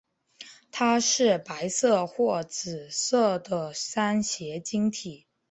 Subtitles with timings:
[0.71, 5.27] 它是白色或紫色的三斜晶体。